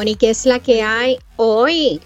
[0.00, 2.00] ¿y qué es la que hay hoy?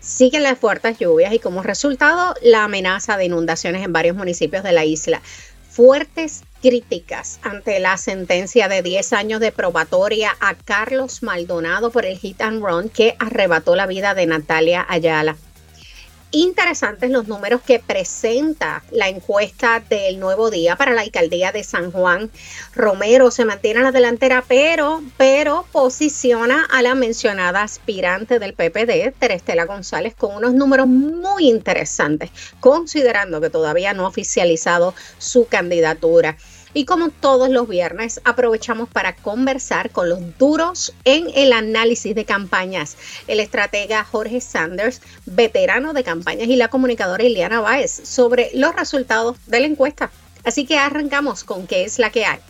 [0.00, 4.72] Siguen las fuertes lluvias y como resultado la amenaza de inundaciones en varios municipios de
[4.72, 5.20] la isla.
[5.68, 12.18] Fuertes críticas ante la sentencia de 10 años de probatoria a Carlos Maldonado por el
[12.18, 15.36] hit and run que arrebató la vida de Natalia Ayala
[16.34, 21.92] interesantes los números que presenta la encuesta del nuevo día para la alcaldía de San
[21.92, 22.30] Juan.
[22.74, 29.14] Romero se mantiene en la delantera, pero, pero posiciona a la mencionada aspirante del PPD,
[29.18, 36.36] Terestela González, con unos números muy interesantes, considerando que todavía no ha oficializado su candidatura.
[36.74, 42.24] Y como todos los viernes, aprovechamos para conversar con los duros en el análisis de
[42.24, 42.96] campañas.
[43.28, 49.36] El estratega Jorge Sanders, veterano de campañas, y la comunicadora Ileana Báez sobre los resultados
[49.46, 50.10] de la encuesta.
[50.44, 52.40] Así que arrancamos con qué es la que hay.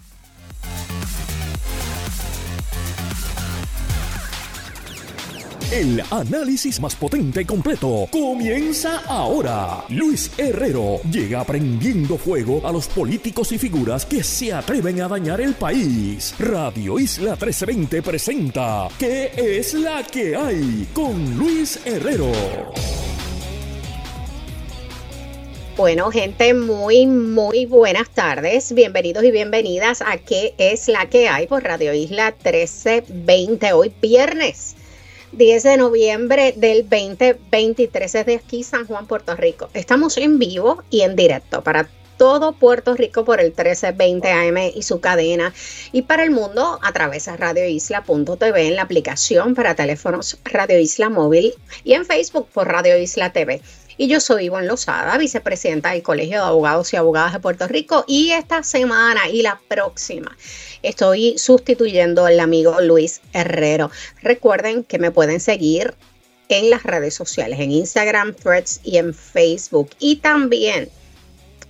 [5.75, 9.85] El análisis más potente y completo comienza ahora.
[9.89, 15.41] Luis Herrero llega prendiendo fuego a los políticos y figuras que se atreven a dañar
[15.41, 16.33] el país.
[16.39, 20.87] Radio Isla 1320 presenta ¿Qué es la que hay?
[20.93, 22.31] con Luis Herrero.
[25.77, 28.73] Bueno, gente, muy, muy buenas tardes.
[28.75, 31.49] Bienvenidos y bienvenidas a ¿Qué es la que hay?
[31.49, 33.73] por Radio Isla 1320.
[33.73, 34.77] Hoy viernes
[35.37, 39.69] 10 de noviembre del 2023 desde aquí, San Juan, Puerto Rico.
[39.75, 44.83] Estamos en vivo y en directo para todo Puerto Rico por el 1320 AM y
[44.83, 45.53] su cadena
[45.91, 51.11] y para el mundo a través de radioisla.tv en la aplicación para teléfonos Radio Isla
[51.11, 53.61] Móvil y en Facebook por Radio Isla TV.
[53.97, 58.05] Y yo soy Ivonne Lozada, vicepresidenta del Colegio de Abogados y Abogadas de Puerto Rico.
[58.09, 60.37] Y esta semana y la próxima
[60.85, 63.91] estoy sustituyendo al amigo Luis Herrero.
[64.23, 65.95] Recuerden que me pueden seguir
[66.49, 69.91] en las redes sociales, en Instagram, Threads y en Facebook.
[69.99, 70.89] Y también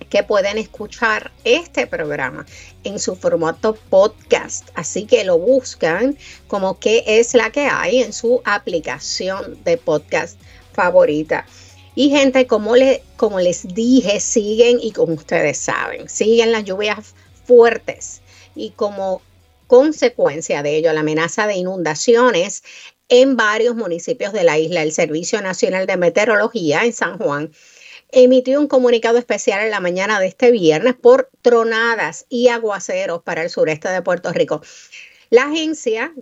[0.09, 2.45] que pueden escuchar este programa
[2.83, 4.69] en su formato podcast.
[4.75, 6.17] Así que lo buscan
[6.47, 10.39] como que es la que hay en su aplicación de podcast
[10.73, 11.45] favorita.
[11.95, 12.73] Y gente, como,
[13.15, 17.15] como les dije, siguen y como ustedes saben, siguen las lluvias
[17.45, 18.21] fuertes
[18.55, 19.21] y como
[19.67, 22.63] consecuencia de ello la amenaza de inundaciones
[23.09, 24.81] en varios municipios de la isla.
[24.81, 27.51] El Servicio Nacional de Meteorología en San Juan
[28.11, 33.43] emitió un comunicado especial en la mañana de este viernes por tronadas y aguaceros para
[33.43, 34.61] el sureste de Puerto Rico.
[35.29, 36.13] La agencia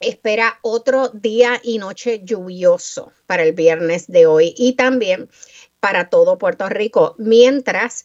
[0.00, 5.30] espera otro día y noche lluvioso para el viernes de hoy y también
[5.80, 8.04] para todo Puerto Rico, mientras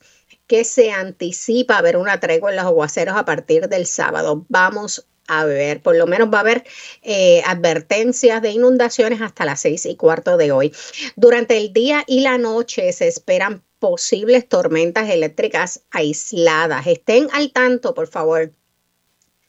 [0.51, 4.45] que se anticipa haber una tregua en los aguaceros a partir del sábado.
[4.49, 6.65] Vamos a ver, por lo menos va a haber
[7.03, 10.73] eh, advertencias de inundaciones hasta las seis y cuarto de hoy.
[11.15, 16.85] Durante el día y la noche se esperan posibles tormentas eléctricas aisladas.
[16.85, 18.51] Estén al tanto, por favor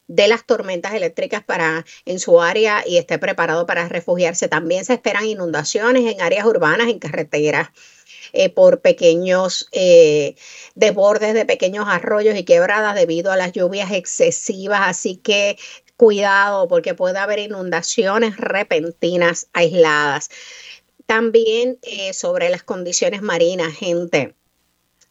[0.06, 4.46] de las tormentas eléctricas para en su área y esté preparado para refugiarse.
[4.46, 7.70] También se esperan inundaciones en áreas urbanas, en carreteras.
[8.32, 10.36] Eh, por pequeños eh,
[10.74, 14.80] desbordes de pequeños arroyos y quebradas debido a las lluvias excesivas.
[14.84, 15.58] Así que
[15.98, 20.30] cuidado porque puede haber inundaciones repentinas aisladas.
[21.06, 24.34] También eh, sobre las condiciones marinas, gente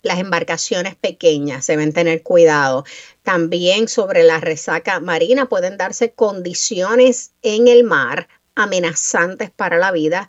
[0.01, 2.85] las embarcaciones pequeñas deben tener cuidado.
[3.23, 10.27] También sobre la resaca marina pueden darse condiciones en el mar amenazantes para la vida.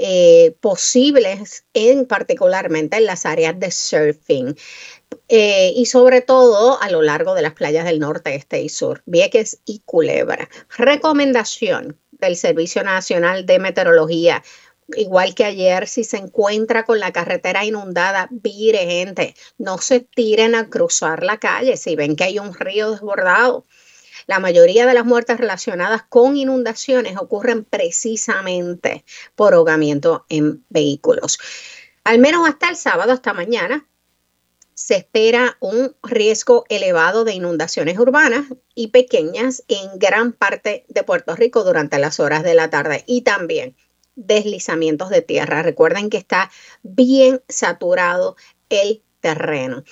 [0.00, 4.56] Eh, posibles en particularmente en las áreas de surfing
[5.28, 9.02] eh, y sobre todo a lo largo de las playas del norte, este y sur,
[9.06, 10.48] Vieques y Culebra.
[10.76, 14.44] Recomendación del Servicio Nacional de Meteorología
[14.96, 20.54] igual que ayer, si se encuentra con la carretera inundada, vire gente, no se tiren
[20.54, 23.64] a cruzar la calle si ven que hay un río desbordado.
[24.28, 31.38] La mayoría de las muertes relacionadas con inundaciones ocurren precisamente por ahogamiento en vehículos.
[32.04, 33.88] Al menos hasta el sábado, hasta mañana,
[34.74, 38.44] se espera un riesgo elevado de inundaciones urbanas
[38.74, 43.22] y pequeñas en gran parte de Puerto Rico durante las horas de la tarde y
[43.22, 43.76] también
[44.14, 45.62] deslizamientos de tierra.
[45.62, 46.50] Recuerden que está
[46.82, 48.36] bien saturado
[48.68, 49.84] el terreno.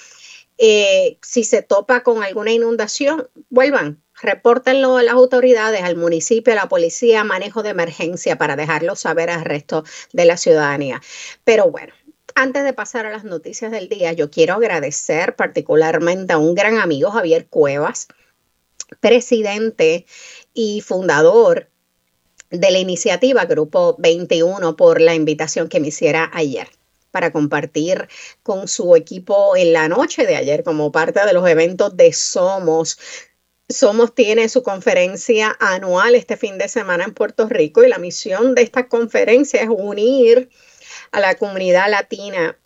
[0.59, 6.57] Eh, si se topa con alguna inundación, vuelvan, repórtenlo a las autoridades, al municipio, a
[6.57, 11.01] la policía, manejo de emergencia para dejarlo saber al resto de la ciudadanía.
[11.45, 11.93] Pero bueno,
[12.35, 16.79] antes de pasar a las noticias del día, yo quiero agradecer particularmente a un gran
[16.79, 18.09] amigo, Javier Cuevas,
[19.01, 20.07] presidente
[20.55, 21.69] y fundador
[22.51, 26.69] de la iniciativa Grupo 21 por la invitación que me hiciera ayer
[27.11, 28.09] para compartir
[28.43, 32.99] con su equipo en la noche de ayer como parte de los eventos de Somos.
[33.69, 38.55] Somos tiene su conferencia anual este fin de semana en Puerto Rico y la misión
[38.55, 40.51] de esta conferencia es unir
[41.11, 42.57] a la comunidad latina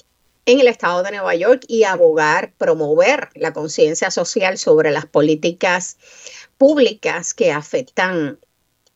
[0.45, 5.97] en el estado de Nueva York y abogar, promover la conciencia social sobre las políticas
[6.59, 8.39] públicas que afectan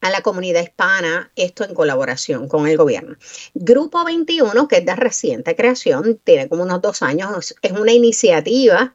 [0.05, 3.17] a la comunidad hispana, esto en colaboración con el gobierno.
[3.55, 8.93] Grupo 21, que es de reciente creación, tiene como unos dos años, es una iniciativa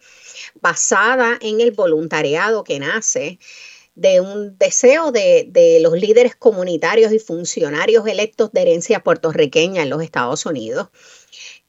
[0.62, 3.40] basada en el voluntariado que nace
[3.96, 10.04] de un deseo de, los líderes comunitarios y funcionarios electos de herencia puertorriqueña en los
[10.04, 10.90] Estados Unidos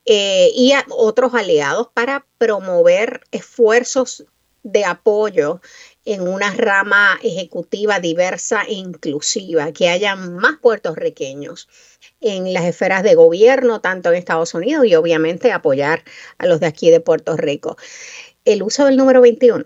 [0.04, 4.26] eh, y otros aliados para promover esfuerzos
[4.62, 5.62] de apoyo
[6.04, 11.68] en una rama ejecutiva diversa e inclusiva, que haya más puertorriqueños
[12.20, 16.02] en las esferas de gobierno, tanto en Estados Unidos y obviamente apoyar
[16.38, 17.76] a los de aquí de Puerto Rico.
[18.44, 19.64] El uso del número 21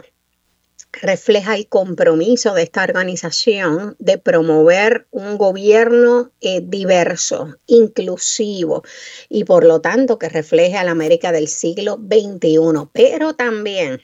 [1.01, 8.83] refleja el compromiso de esta organización de promover un gobierno eh, diverso, inclusivo
[9.29, 14.01] y por lo tanto que refleje a la América del siglo XXI, pero también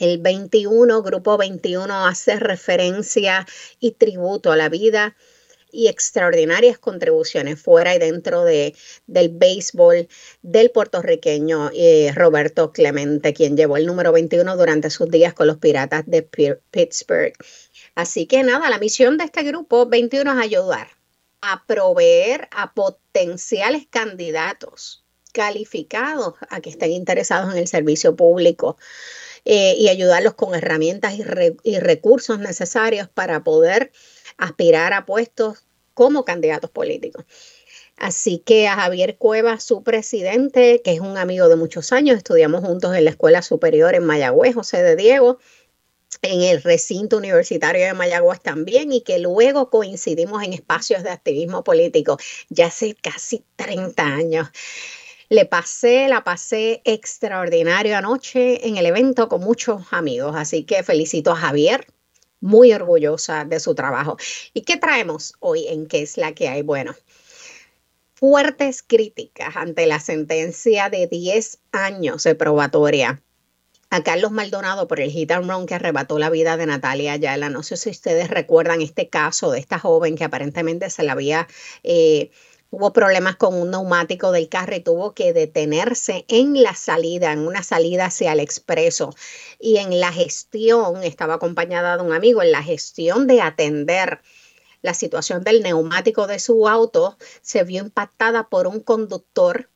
[0.00, 3.46] el 21, grupo 21, hace referencia
[3.78, 5.16] y tributo a la vida
[5.72, 8.74] y extraordinarias contribuciones fuera y dentro de,
[9.06, 10.08] del béisbol
[10.42, 15.58] del puertorriqueño eh, Roberto Clemente, quien llevó el número 21 durante sus días con los
[15.58, 17.34] Piratas de Pittsburgh.
[17.94, 20.88] Así que nada, la misión de este grupo 21 es ayudar
[21.40, 28.76] a proveer a potenciales candidatos calificados a que estén interesados en el servicio público
[29.44, 33.92] eh, y ayudarlos con herramientas y, recursos necesarios para poder
[34.36, 35.64] aspirar a puestos
[35.94, 37.24] como candidatos políticos.
[37.96, 42.64] Así que a Javier Cuevas, su presidente, que es un amigo de muchos años, estudiamos
[42.64, 45.38] juntos en la Escuela Superior en Mayagüez, José de Diego,
[46.22, 51.62] en el recinto universitario de Mayagüez también, y que luego coincidimos en espacios de activismo
[51.62, 54.48] político ya hace casi 30 años.
[55.30, 61.30] Le pasé, la pasé extraordinario anoche en el evento con muchos amigos, así que felicito
[61.30, 61.86] a Javier,
[62.40, 64.16] muy orgullosa de su trabajo.
[64.54, 66.62] ¿Y qué traemos hoy en qué es la que hay?
[66.62, 66.96] Bueno,
[68.14, 73.22] fuertes críticas ante la sentencia de 10 años de probatoria
[73.90, 77.50] a Carlos Maldonado por el hit and run que arrebató la vida de Natalia Ayala.
[77.50, 81.46] No sé si ustedes recuerdan este caso de esta joven que aparentemente se la había...
[81.84, 82.32] Eh,
[82.70, 87.40] Hubo problemas con un neumático del carro y tuvo que detenerse en la salida, en
[87.40, 89.12] una salida hacia el expreso.
[89.58, 94.20] Y en la gestión, estaba acompañada de un amigo, en la gestión de atender
[94.82, 99.68] la situación del neumático de su auto, se vio impactada por un conductor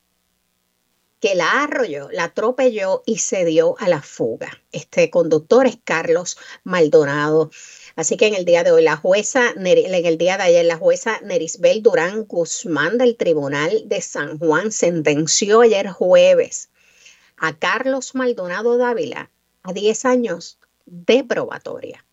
[1.19, 4.61] que la arrolló, la atropelló y se dio a la fuga.
[4.71, 7.49] Este conductor es Carlos Maldonado.
[7.95, 10.77] Así que en el día de hoy, la jueza, en el día de ayer, la
[10.77, 16.69] jueza Nerisbel Durán Guzmán del Tribunal de San Juan sentenció ayer jueves
[17.37, 19.31] a Carlos Maldonado Dávila
[19.63, 22.05] a 10 años de probatoria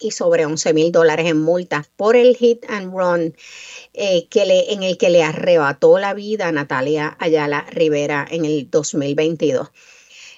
[0.00, 3.34] y sobre 11 mil dólares en multas por el hit and run
[3.92, 8.44] eh, que le, en el que le arrebató la vida a Natalia Ayala Rivera en
[8.44, 9.68] el 2022.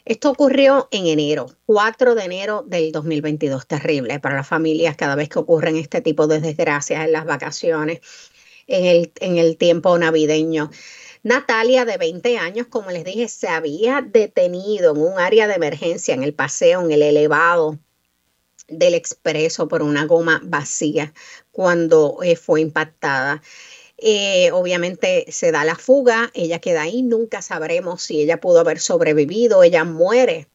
[0.05, 5.29] Esto ocurrió en enero, 4 de enero del 2022, terrible para las familias cada vez
[5.29, 8.01] que ocurren este tipo de desgracias en las vacaciones,
[8.67, 10.71] en el, en el tiempo navideño.
[11.23, 16.15] Natalia, de 20 años, como les dije, se había detenido en un área de emergencia,
[16.15, 17.79] en el paseo, en el elevado
[18.71, 21.13] del expreso por una goma vacía
[21.51, 23.43] cuando eh, fue impactada.
[24.03, 28.81] Eh, obviamente se da la fuga, ella queda ahí, nunca sabremos si ella pudo haber
[28.81, 30.49] sobrevivido, ella muere,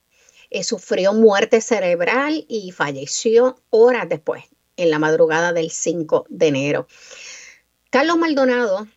[0.50, 4.46] eh, sufrió muerte cerebral y falleció horas después,
[4.78, 6.88] en la madrugada del 5 de enero.
[7.92, 8.88] Carlos Maldonado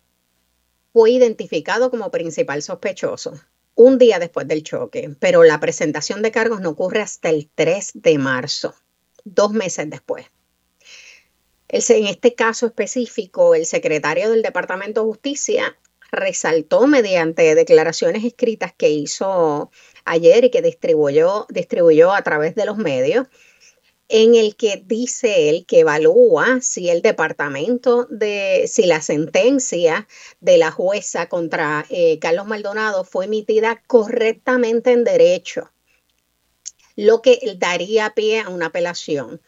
[0.93, 3.39] fue identificado como principal sospechoso
[3.75, 7.91] un día después del choque, pero la presentación de cargos no ocurre hasta el 3
[7.93, 8.73] de marzo,
[9.23, 10.25] dos meses después
[11.69, 15.77] en este caso específico, el secretario del Departamento de Justicia
[16.11, 19.69] resaltó mediante declaraciones escritas que hizo
[20.03, 23.27] ayer y que distribuyó, a través de los medios,
[24.07, 30.07] en el que dice él que evalúa si el departamento de, si la sentencia
[30.39, 35.69] de la jueza contra eh, Carlos Maldonado fue emitida correctamente en derecho,
[36.95, 39.39] lo que daría pie a una apelación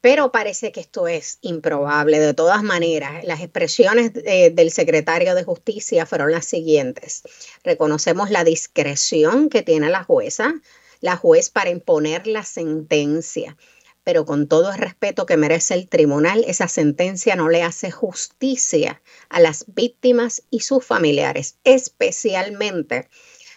[0.00, 2.20] pero parece que esto es improbable.
[2.20, 7.22] De todas maneras, las expresiones del secretario de Justicia fueron las siguientes.
[7.64, 10.54] Reconocemos la discreción que tiene la jueza,
[11.00, 13.56] la juez para imponer la sentencia,
[14.04, 19.02] pero con todo el respeto que merece el tribunal, esa sentencia no le hace justicia
[19.28, 23.08] a las víctimas y sus familiares, especialmente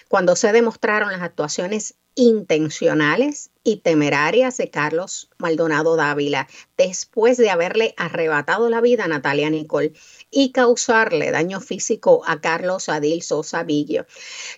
[0.09, 7.93] cuando se demostraron las actuaciones intencionales y temerarias de Carlos Maldonado Dávila después de haberle
[7.97, 9.93] arrebatado la vida a Natalia Nicole
[10.31, 14.05] y causarle daño físico a Carlos Adil Sosa Villo.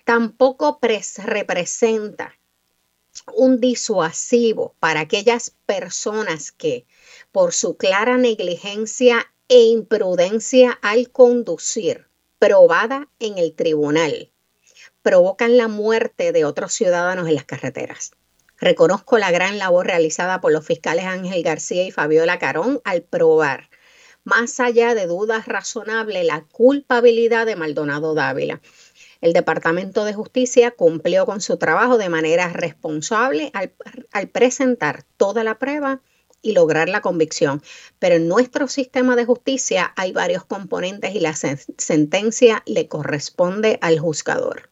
[0.06, 0.80] Tampoco
[1.26, 2.38] representa
[3.34, 6.86] un disuasivo para aquellas personas que
[7.32, 12.08] por su clara negligencia e imprudencia al conducir,
[12.40, 14.32] probada en el tribunal,
[15.02, 18.12] provocan la muerte de otros ciudadanos en las carreteras.
[18.64, 23.70] Reconozco la gran labor realizada por los fiscales Ángel García y Fabiola Carón al probar,
[24.24, 28.62] más allá de dudas razonables, la culpabilidad de Maldonado Dávila.
[29.20, 33.74] El Departamento de Justicia cumplió con su trabajo de manera responsable al,
[34.14, 36.00] al, presentar toda la prueba
[36.42, 37.62] y lograr la convicción.
[38.00, 44.00] Pero en nuestro sistema de justicia hay varios componentes y la sentencia le corresponde al
[44.00, 44.70] juzgador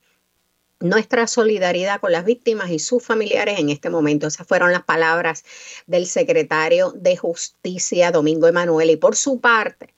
[0.81, 4.27] nuestra solidaridad con las víctimas y sus familiares en este momento.
[4.27, 5.43] Esas fueron las palabras
[5.87, 8.89] del secretario de Justicia, Domingo Emanuel.
[8.89, 9.93] Y por su parte,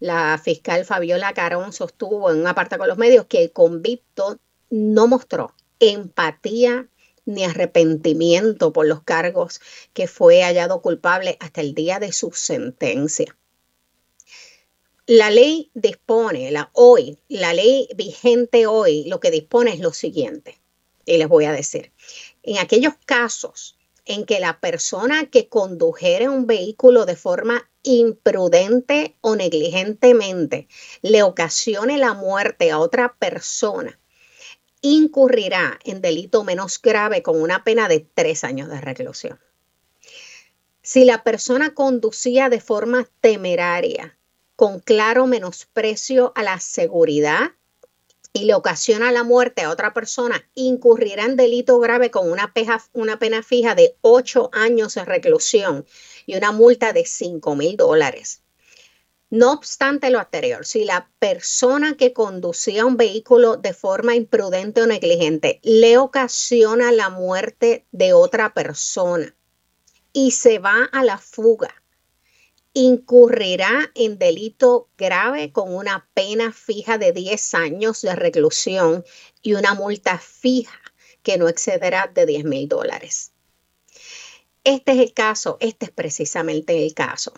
[0.00, 4.38] la fiscal Fabiola Carón sostuvo en una parte con los medios que el convicto
[4.70, 6.88] no mostró empatía
[7.24, 9.60] ni arrepentimiento por los cargos
[9.92, 13.36] que fue hallado culpable hasta el día de su sentencia
[15.08, 20.60] la ley dispone, la hoy, la ley vigente hoy, lo que dispone es lo siguiente,
[21.06, 21.92] y les voy a decir,
[22.42, 29.34] en aquellos casos en que la persona que condujera un vehículo de forma imprudente o
[29.34, 30.68] negligentemente
[31.00, 33.98] le ocasione la muerte a otra persona,
[34.82, 39.40] incurrirá en delito menos grave con una pena de tres años de reclusión.
[40.82, 44.17] Si la persona conducía de forma temeraria,
[44.58, 47.52] con claro menosprecio a la seguridad
[48.32, 52.52] y le ocasiona la muerte a otra persona, incurrirá en delito grave con una,
[52.92, 55.86] una pena fija de ocho años de reclusión
[56.26, 58.42] y una multa de cinco mil dólares.
[59.30, 64.88] No obstante lo anterior, si la persona que conducía un vehículo de forma imprudente o
[64.88, 69.36] negligente le ocasiona la muerte de otra persona
[70.12, 71.72] y se va a la fuga
[72.74, 79.04] incurrirá en delito grave con una pena fija de 10 años de reclusión
[79.42, 80.78] y una multa fija
[81.22, 83.32] que no excederá de 10 mil dólares.
[84.64, 87.32] Este es el caso, este es precisamente el caso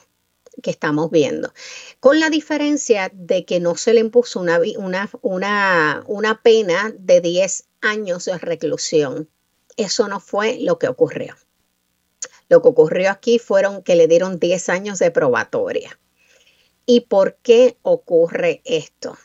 [0.62, 1.52] que estamos viendo,
[2.00, 7.20] con la diferencia de que no se le impuso una, una, una, una pena de
[7.20, 9.28] 10 años de reclusión.
[9.76, 11.34] Eso no fue lo que ocurrió.
[12.50, 15.98] Lo que ocurrió aquí fueron que le dieron 10 años de probatoria.
[16.84, 19.16] ¿Y por qué ocurre esto?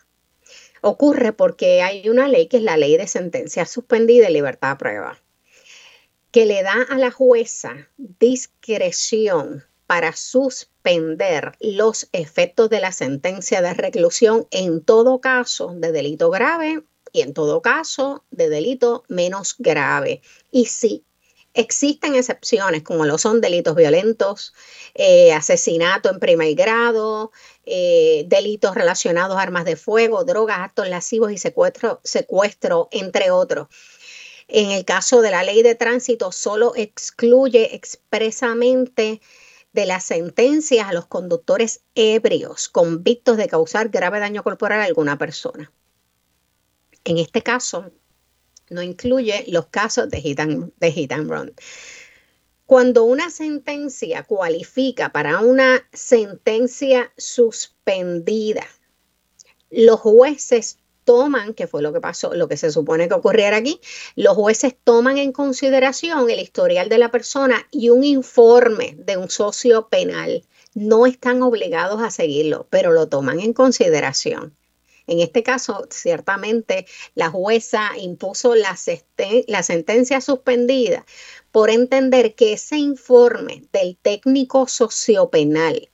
[0.81, 4.77] Ocurre porque hay una ley que es la ley de sentencia suspendida y libertad a
[4.77, 5.19] prueba,
[6.29, 13.73] que le da a la jueza discreción para suspender los efectos de la sentencia de
[13.73, 20.21] reclusión en todo caso de delito grave y en todo caso de delito menos grave.
[20.51, 21.03] Y si
[21.55, 24.53] Existen excepciones, como lo son delitos violentos,
[24.93, 27.31] eh, asesinato en primer grado,
[27.65, 33.69] eh, delitos relacionados a armas de fuego, drogas, actos lascivos y secuestro, secuestro, entre otros.
[34.49, 39.21] En el caso de la ley de tránsito, solo excluye expresamente
[39.71, 45.17] de las sentencias a los conductores ebrios convictos de causar grave daño corporal a alguna
[45.17, 45.71] persona.
[47.05, 47.91] En este caso,
[48.69, 51.53] no incluye los casos de hit de run.
[52.65, 58.65] Cuando una sentencia cualifica para una sentencia suspendida,
[59.69, 63.79] los jueces toman, que fue lo que pasó, lo que se supone que ocurriera aquí,
[64.15, 69.29] los jueces toman en consideración el historial de la persona y un informe de un
[69.29, 70.43] socio penal.
[70.73, 74.55] No están obligados a seguirlo, pero lo toman en consideración.
[75.07, 81.05] En este caso, ciertamente, la jueza impuso la, sentencia suspendida
[81.51, 85.89] por entender que ese informe del técnico sociopenal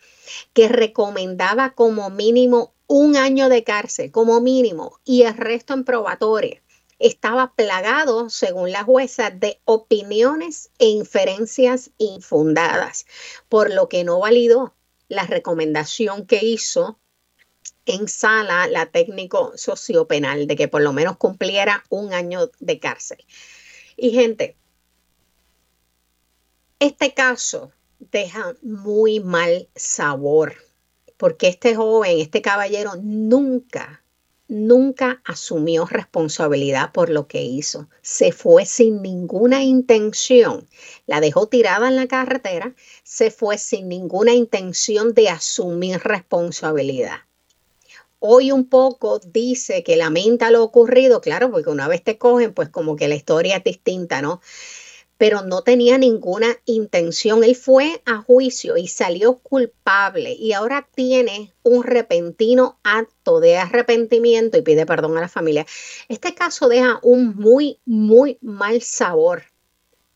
[0.53, 6.61] que recomendaba como mínimo un año de cárcel, como mínimo, y el resto en probatoria,
[6.99, 13.05] estaba plagado, según la jueza, de opiniones e inferencias infundadas,
[13.49, 14.75] por lo que no validó
[15.07, 17.00] la recomendación que hizo
[17.85, 23.23] en sala la técnico sociopenal de que por lo menos cumpliera un año de cárcel.
[23.97, 24.55] Y gente,
[26.79, 30.55] este caso deja muy mal sabor,
[31.17, 34.03] porque este joven, este caballero nunca,
[34.47, 37.87] nunca asumió responsabilidad por lo que hizo.
[38.01, 40.67] Se fue sin ninguna intención,
[41.05, 42.73] la dejó tirada en la carretera,
[43.03, 47.19] se fue sin ninguna intención de asumir responsabilidad.
[48.23, 52.69] Hoy un poco dice que lamenta lo ocurrido, claro, porque una vez te cogen, pues
[52.69, 54.41] como que la historia es distinta, ¿no?
[55.21, 57.43] pero no tenía ninguna intención.
[57.43, 64.57] Él fue a juicio y salió culpable y ahora tiene un repentino acto de arrepentimiento
[64.57, 65.67] y pide perdón a la familia.
[66.09, 69.43] Este caso deja un muy, muy mal sabor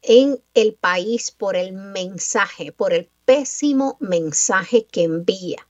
[0.02, 5.68] en el país por el mensaje, por el pésimo mensaje que envía.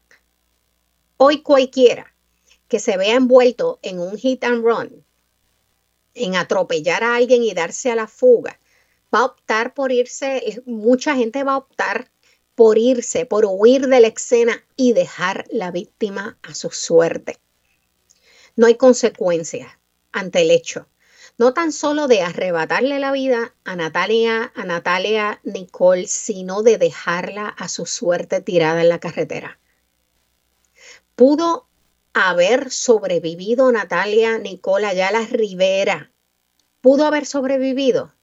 [1.18, 2.14] Hoy cualquiera
[2.67, 5.05] que se vea envuelto en un hit and run,
[6.13, 8.60] en atropellar a alguien y darse a la fuga,
[9.13, 12.10] va a optar por irse, mucha gente va a optar
[12.55, 17.38] por irse, por huir de la escena y dejar la víctima a su suerte.
[18.55, 19.69] No hay consecuencias
[20.13, 20.88] ante el hecho,
[21.38, 27.50] no tan solo de arrebatarle la vida a Natalia, a Natalia Nicole, sino de dejarla
[27.50, 29.60] a su suerte tirada en la carretera.
[31.15, 31.67] Pudo
[32.15, 36.13] haber sobrevivido Natalia Nicole Ayala Rivera.
[36.79, 38.13] Pudo haber sobrevivido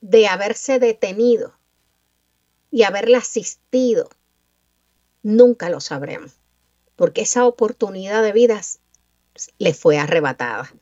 [0.00, 1.58] de haberse detenido
[2.70, 4.08] y haberla asistido,
[5.24, 6.38] nunca lo sabremos,
[6.94, 8.60] porque esa oportunidad de vida
[9.58, 10.72] le fue arrebatada.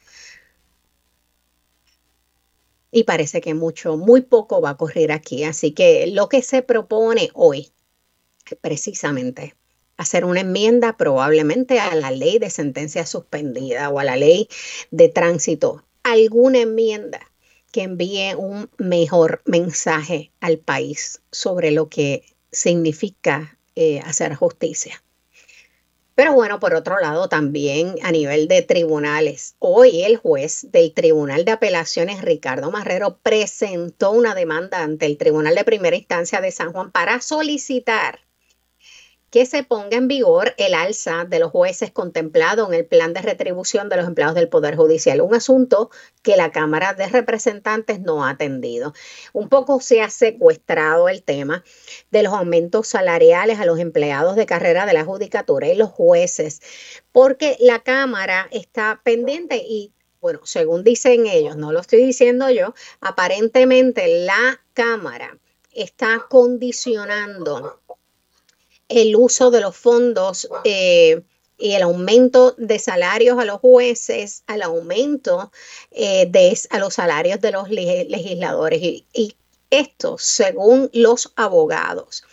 [2.90, 5.44] Y parece que mucho, muy poco va a ocurrir aquí.
[5.44, 7.72] Así que lo que se propone hoy
[8.60, 9.57] precisamente
[9.98, 14.48] hacer una enmienda probablemente a la ley de sentencia suspendida o a la ley
[14.90, 17.20] de tránsito, alguna enmienda
[17.72, 25.02] que envíe un mejor mensaje al país sobre lo que significa eh, hacer justicia.
[26.14, 31.44] Pero bueno, por otro lado, también a nivel de tribunales, hoy el juez del Tribunal
[31.44, 36.72] de Apelaciones, Ricardo Marrero, presentó una demanda ante el Tribunal de Primera Instancia de San
[36.72, 38.18] Juan para solicitar
[39.30, 43.20] que se ponga en vigor el alza de los jueces contemplado en el plan de
[43.20, 45.90] retribución de los empleados del Poder Judicial, un asunto
[46.22, 48.94] que la Cámara de Representantes no ha atendido.
[49.32, 51.62] Un poco se ha secuestrado el tema
[52.10, 56.60] de los aumentos salariales a los empleados de carrera de la Judicatura y los jueces,
[57.12, 62.74] porque la Cámara está pendiente y bueno, según dicen ellos, no lo estoy diciendo yo,
[63.00, 65.38] aparentemente la Cámara
[65.72, 67.80] está condicionando
[68.88, 71.22] el uso de los fondos eh,
[71.58, 75.50] y el aumento de salarios a los jueces, al aumento
[75.90, 78.80] eh, de a los salarios de los legisladores.
[78.82, 79.34] Y, y
[79.70, 82.24] esto, según los abogados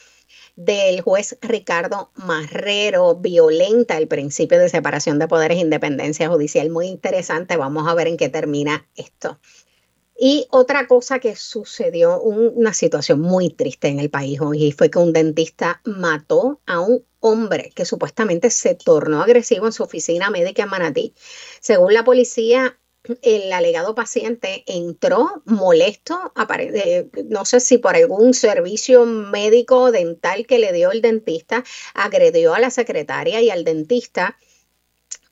[0.56, 6.70] del juez Ricardo Marrero, violenta el principio de separación de poderes e independencia judicial.
[6.70, 9.40] Muy interesante, vamos a ver en qué termina esto.
[10.18, 15.00] Y otra cosa que sucedió, una situación muy triste en el país hoy, fue que
[15.00, 20.64] un dentista mató a un hombre que supuestamente se tornó agresivo en su oficina médica
[20.64, 21.14] en Manatí.
[21.60, 22.78] Según la policía,
[23.22, 26.34] el alegado paciente entró molesto,
[27.30, 32.60] no sé si por algún servicio médico dental que le dio el dentista, agredió a
[32.60, 34.38] la secretaria y al dentista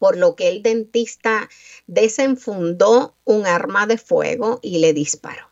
[0.03, 1.49] por lo que el dentista
[1.87, 5.49] desenfundó un arma de fuego y le disparó.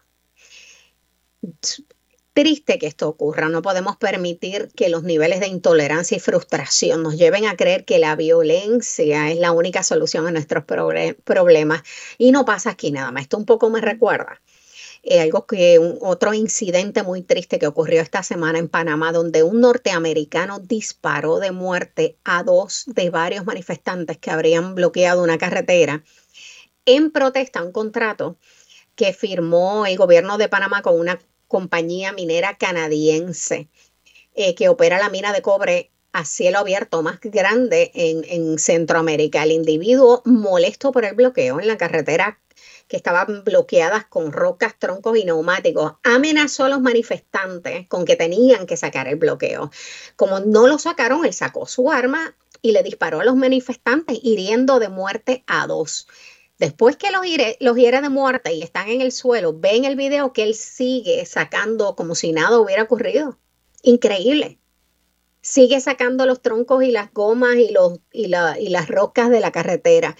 [2.33, 7.17] Triste que esto ocurra, no podemos permitir que los niveles de intolerancia y frustración nos
[7.17, 11.83] lleven a creer que la violencia es la única solución a nuestros problemas
[12.17, 13.21] y no pasa aquí nada más.
[13.21, 14.41] Esto un poco me recuerda
[15.03, 19.41] eh, algo que un, otro incidente muy triste que ocurrió esta semana en Panamá, donde
[19.41, 26.03] un norteamericano disparó de muerte a dos de varios manifestantes que habrían bloqueado una carretera
[26.85, 28.37] en protesta a un contrato
[28.95, 33.69] que firmó el gobierno de Panamá con una compañía minera canadiense
[34.35, 39.43] eh, que opera la mina de cobre a cielo abierto más grande en, en Centroamérica.
[39.43, 42.39] El individuo molesto por el bloqueo en la carretera
[42.91, 48.65] que estaban bloqueadas con rocas, troncos y neumáticos, amenazó a los manifestantes con que tenían
[48.65, 49.71] que sacar el bloqueo.
[50.17, 54.79] Como no lo sacaron, él sacó su arma y le disparó a los manifestantes, hiriendo
[54.79, 56.09] de muerte a dos.
[56.59, 57.57] Después que los hiere,
[58.01, 62.13] de muerte y están en el suelo, ven el video que él sigue sacando como
[62.13, 63.39] si nada hubiera ocurrido.
[63.83, 64.59] Increíble.
[65.39, 69.39] Sigue sacando los troncos y las gomas y, los, y, la, y las rocas de
[69.39, 70.17] la carretera.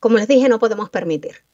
[0.00, 1.44] Como les dije, no podemos permitir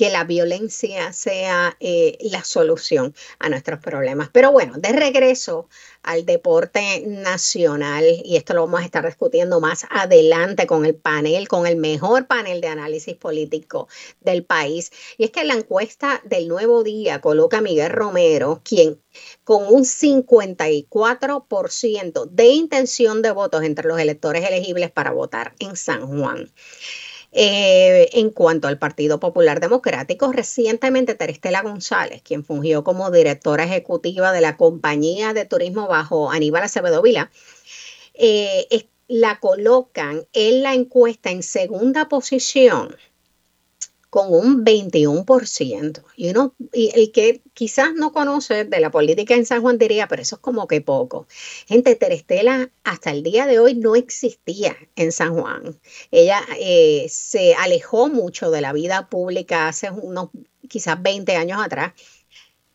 [0.00, 4.30] que la violencia sea eh, la solución a nuestros problemas.
[4.32, 5.68] Pero bueno, de regreso
[6.02, 11.48] al deporte nacional, y esto lo vamos a estar discutiendo más adelante con el panel,
[11.48, 13.88] con el mejor panel de análisis político
[14.22, 14.90] del país.
[15.18, 19.02] Y es que la encuesta del nuevo día coloca a Miguel Romero, quien
[19.44, 26.06] con un 54% de intención de votos entre los electores elegibles para votar en San
[26.06, 26.50] Juan.
[27.32, 34.32] Eh, en cuanto al Partido Popular Democrático, recientemente Terestela González, quien fungió como directora ejecutiva
[34.32, 37.30] de la compañía de turismo bajo Aníbal Acevedo Vila,
[38.14, 38.66] eh,
[39.06, 42.96] la colocan en la encuesta en segunda posición
[44.10, 46.02] con un 21%.
[46.16, 50.08] Y uno, y el que quizás no conoce de la política en San Juan diría,
[50.08, 51.26] pero eso es como que poco.
[51.66, 55.78] Gente, Terestela hasta el día de hoy no existía en San Juan.
[56.10, 60.30] Ella eh, se alejó mucho de la vida pública hace unos
[60.68, 61.92] quizás 20 años atrás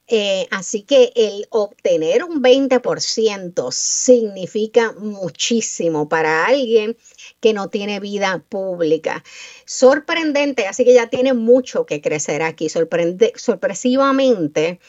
[0.08, 6.96] eh, así que el obtener un 20% significa muchísimo para alguien
[7.40, 9.24] que no tiene vida pública.
[9.66, 12.70] Sorprendente, así que ya tiene mucho que crecer aquí.
[12.70, 14.80] Sorpresivamente,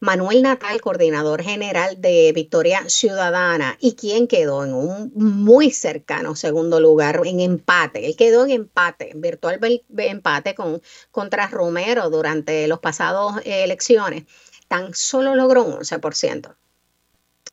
[0.00, 6.80] Manuel Natal, coordinador general de Victoria Ciudadana, y quien quedó en un muy cercano segundo
[6.80, 8.06] lugar en empate.
[8.06, 9.60] Él quedó en empate, virtual
[9.98, 10.82] empate con,
[11.12, 14.24] contra Romero durante los pasados eh, elecciones
[14.74, 16.56] tan solo logró un 11%.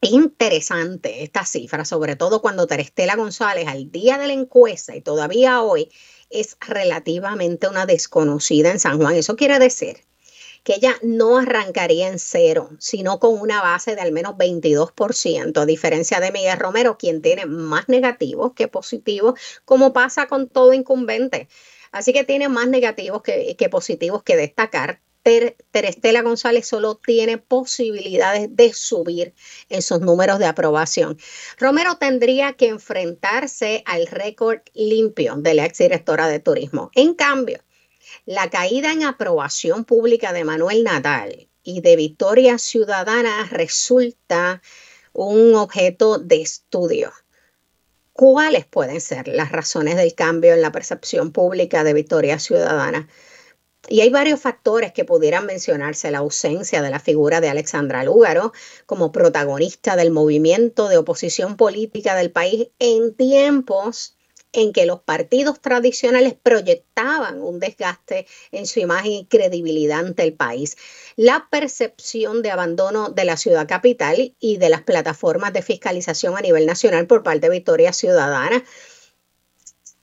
[0.01, 5.61] Interesante esta cifra, sobre todo cuando Terestela González al día de la encuesta y todavía
[5.61, 5.91] hoy
[6.31, 9.13] es relativamente una desconocida en San Juan.
[9.13, 9.97] Eso quiere decir
[10.63, 15.65] que ella no arrancaría en cero, sino con una base de al menos 22%, a
[15.67, 21.49] diferencia de Miguel Romero, quien tiene más negativos que positivos, como pasa con todo incumbente.
[21.91, 25.01] Así que tiene más negativos que, que positivos que destacar.
[25.23, 29.33] Terestela González solo tiene posibilidades de subir
[29.69, 31.17] en sus números de aprobación.
[31.57, 36.89] Romero tendría que enfrentarse al récord limpio de la exdirectora de turismo.
[36.95, 37.59] En cambio,
[38.25, 44.61] la caída en aprobación pública de Manuel Nadal y de Victoria Ciudadana resulta
[45.13, 47.11] un objeto de estudio.
[48.13, 53.07] ¿Cuáles pueden ser las razones del cambio en la percepción pública de Victoria Ciudadana?
[53.87, 56.11] Y hay varios factores que pudieran mencionarse.
[56.11, 58.53] La ausencia de la figura de Alexandra Lúgaro
[58.85, 64.15] como protagonista del movimiento de oposición política del país en tiempos
[64.53, 70.33] en que los partidos tradicionales proyectaban un desgaste en su imagen y credibilidad ante el
[70.33, 70.77] país.
[71.15, 76.41] La percepción de abandono de la ciudad capital y de las plataformas de fiscalización a
[76.41, 78.63] nivel nacional por parte de Victoria Ciudadana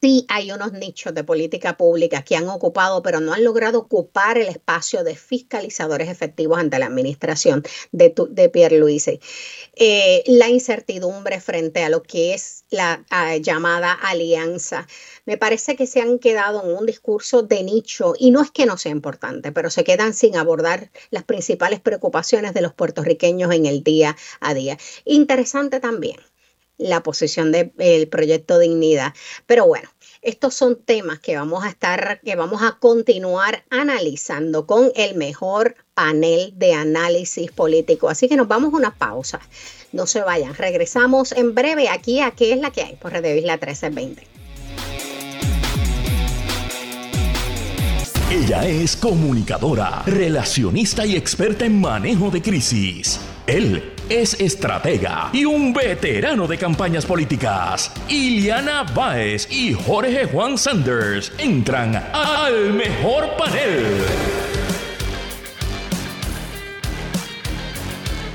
[0.00, 4.38] sí hay unos nichos de política pública que han ocupado, pero no han logrado ocupar
[4.38, 9.20] el espacio de fiscalizadores efectivos ante la administración de, de Pierluisi.
[9.74, 13.04] Eh, la incertidumbre frente a lo que es la
[13.40, 14.86] llamada alianza.
[15.24, 18.66] Me parece que se han quedado en un discurso de nicho y no es que
[18.66, 23.66] no sea importante, pero se quedan sin abordar las principales preocupaciones de los puertorriqueños en
[23.66, 24.78] el día a día.
[25.04, 26.16] Interesante también
[26.78, 29.12] la posición del proyecto Dignidad.
[29.46, 29.90] Pero bueno,
[30.22, 35.76] estos son temas que vamos a estar, que vamos a continuar analizando con el mejor
[35.94, 38.08] panel de análisis político.
[38.08, 39.40] Así que nos vamos a una pausa.
[39.92, 40.54] No se vayan.
[40.54, 44.26] Regresamos en breve aquí a qué es la que hay por Radio Isla 1320.
[48.30, 53.18] Ella es comunicadora, relacionista y experta en manejo de crisis.
[53.46, 57.92] Él es estratega y un veterano de campañas políticas.
[58.08, 63.84] Iliana Báez y Jorge Juan Sanders entran al mejor panel.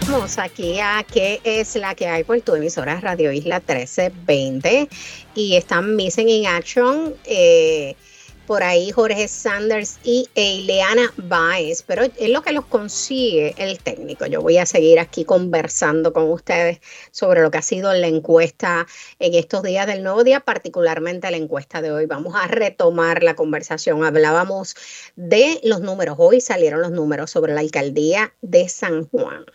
[0.07, 4.87] Vamos aquí a qué es la que hay por tu emisora Radio Isla 1320
[5.33, 7.15] y están Missing in Action.
[7.25, 7.95] Eh,
[8.45, 14.25] por ahí Jorge Sanders y Eileana Baez, pero es lo que los consigue el técnico.
[14.25, 16.79] Yo voy a seguir aquí conversando con ustedes
[17.11, 18.85] sobre lo que ha sido la encuesta
[19.19, 22.05] en estos días del nuevo día, particularmente la encuesta de hoy.
[22.05, 24.03] Vamos a retomar la conversación.
[24.03, 24.75] Hablábamos
[25.15, 26.17] de los números.
[26.19, 29.45] Hoy salieron los números sobre la alcaldía de San Juan.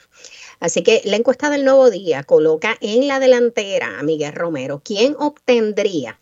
[0.60, 5.14] Así que la encuesta del nuevo día coloca en la delantera a Miguel Romero, quien
[5.18, 6.18] obtendría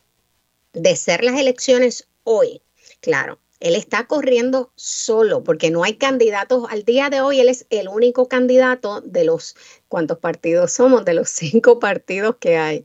[0.73, 2.63] de ser las elecciones hoy,
[3.01, 6.67] claro, Él está corriendo solo porque no hay candidatos.
[6.69, 9.57] Al día de hoy, él es el único candidato de los,
[9.89, 11.05] ¿cuántos partidos somos?
[11.05, 12.85] De los cinco partidos que hay.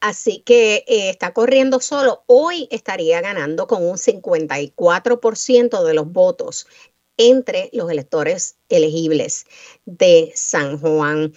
[0.00, 2.24] Así que eh, está corriendo solo.
[2.26, 6.66] Hoy estaría ganando con un 54% de los votos
[7.16, 9.46] entre los electores elegibles
[9.84, 11.32] de San Juan.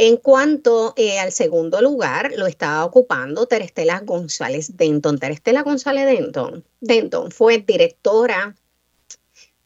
[0.00, 5.18] En cuanto eh, al segundo lugar, lo estaba ocupando Terestela González Denton.
[5.18, 8.54] Terestela González Denton, Denton fue directora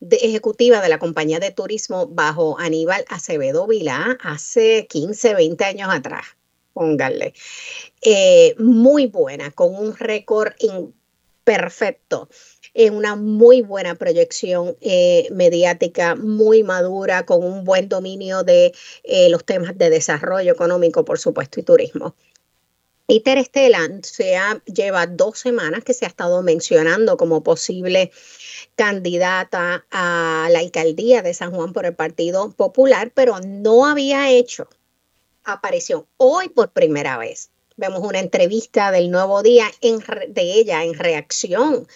[0.01, 6.25] ejecutiva de la compañía de turismo bajo Aníbal Acevedo Vilá hace 15, 20 años atrás.
[6.73, 7.35] Pónganle.
[8.01, 10.55] Eh, muy buena, con un récord
[11.45, 12.31] perfecto
[12.75, 18.73] una muy buena proyección eh, mediática, muy madura, con un buen dominio de
[19.05, 22.15] eh, los temas de desarrollo económico, por supuesto, y turismo.
[23.09, 28.11] Y Terestela se lleva dos semanas que se ha estado mencionando como posible
[28.75, 34.69] candidata a la alcaldía de San Juan por el Partido Popular, pero no había hecho
[35.45, 37.51] aparición hoy por primera vez.
[37.77, 41.87] Vemos una entrevista del nuevo día de ella en reacción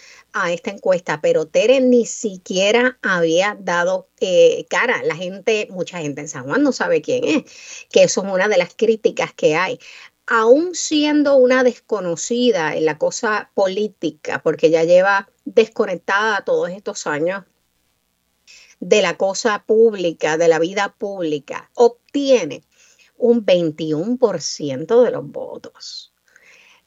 [0.43, 5.03] a esta encuesta, pero Tere ni siquiera había dado eh, cara.
[5.03, 7.43] La gente, mucha gente en San Juan no sabe quién es,
[7.89, 9.79] que eso es una de las críticas que hay.
[10.25, 17.43] Aún siendo una desconocida en la cosa política, porque ya lleva desconectada todos estos años
[18.79, 22.63] de la cosa pública, de la vida pública, obtiene
[23.17, 26.13] un 21% de los votos.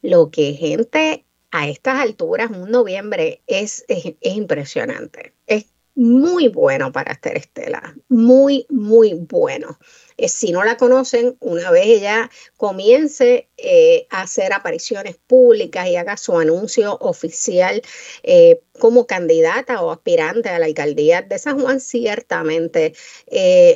[0.02, 5.34] Lo que gente a estas alturas, un noviembre, es, es, impresionante.
[5.46, 9.78] Es muy bueno para Estela, muy, muy bueno.
[10.16, 15.96] Eh, si no la conocen, una vez ella comience eh, a hacer apariciones públicas y
[15.96, 17.82] haga su anuncio oficial
[18.22, 22.94] eh, como candidata o aspirante a la alcaldía de San Juan, ciertamente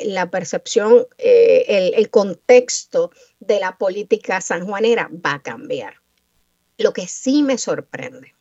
[0.04, 3.10] la percepción, el contexto
[3.40, 6.04] de la política sanjuanera va a cambiar.
[6.76, 8.34] Lo que sí me sorprende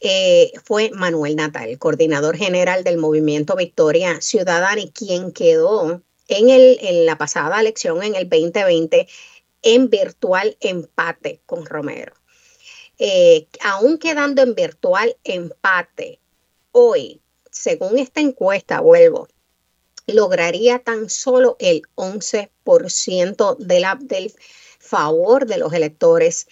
[0.00, 6.78] eh, fue Manuel Natal, coordinador general del movimiento Victoria Ciudadana y quien quedó en, el,
[6.80, 9.06] en la pasada elección en el 2020
[9.62, 12.14] en virtual empate con Romero.
[12.98, 16.20] Eh, aún quedando en virtual empate,
[16.72, 19.28] hoy, según esta encuesta, vuelvo,
[20.06, 24.32] lograría tan solo el 11% de del
[24.78, 26.48] favor de los electores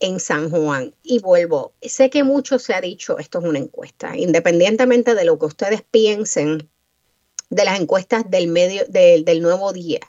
[0.00, 0.94] en San Juan.
[1.02, 5.38] Y vuelvo, sé que mucho se ha dicho, esto es una encuesta, independientemente de lo
[5.38, 6.68] que ustedes piensen
[7.50, 10.00] de las encuestas del medio del nuevo día,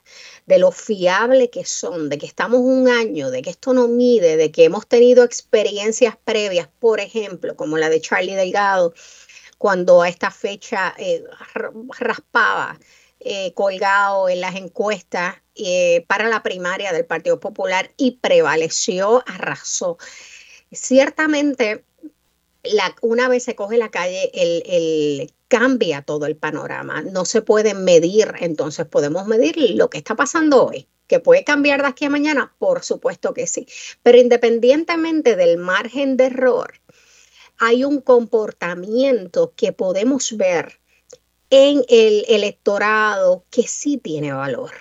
[0.46, 4.38] de lo fiable que son, de que estamos un año, de que esto no mide,
[4.38, 8.94] de que hemos tenido experiencias previas, por ejemplo, como la de Charlie Delgado,
[9.58, 11.24] cuando a esta fecha eh,
[12.00, 12.80] raspaba
[13.28, 19.98] eh, colgado en las encuestas eh, para la primaria del Partido Popular y prevaleció, arrasó.
[20.72, 21.84] Ciertamente,
[23.02, 27.02] una vez se coge la calle, el, cambia todo el panorama.
[27.02, 30.88] No se puede medir, entonces podemos medir lo que está pasando hoy.
[31.08, 32.54] ¿Que puede cambiar de aquí a mañana?
[32.60, 33.66] Por supuesto que sí.
[34.04, 36.80] Pero independientemente del margen de error,
[37.58, 40.80] hay un comportamiento que podemos ver
[41.50, 44.72] en el electorado que sí tiene valor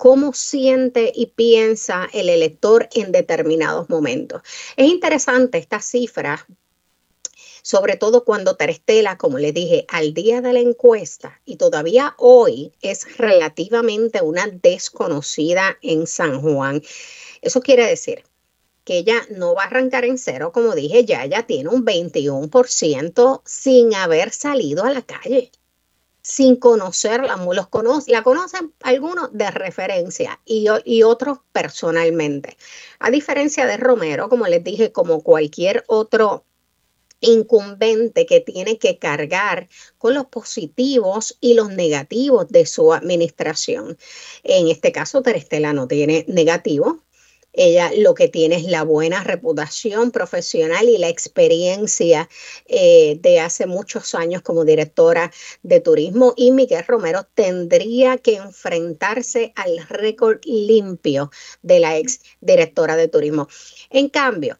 [0.00, 4.40] cómo siente y piensa el elector en determinados momentos.
[4.74, 6.46] Es interesante esta cifra,
[7.60, 12.72] sobre todo cuando Terestela, como le dije, al día de la encuesta y todavía hoy
[12.80, 16.82] es relativamente una desconocida en San Juan.
[17.42, 18.24] Eso quiere decir
[18.84, 23.42] que ella no va a arrancar en cero, como dije, ya ella tiene un 21%
[23.44, 25.52] sin haber salido a la calle
[26.22, 27.68] sin conocerla, los
[28.08, 32.56] la conocen algunos de referencia y, y, otros personalmente.
[32.98, 36.44] A diferencia de Romero, como les dije, como cualquier otro
[37.20, 43.98] incumbente que tiene que cargar con los positivos y los negativos de su administración.
[44.42, 47.02] En este caso, Terestela no tiene negativo,
[47.52, 52.28] ella lo que tiene es la buena reputación profesional y la experiencia
[52.66, 55.32] eh, de hace muchos años como directora
[55.62, 61.30] de turismo y Miguel Romero tendría que enfrentarse al récord limpio
[61.62, 63.48] de la ex directora de turismo.
[63.90, 64.58] En cambio,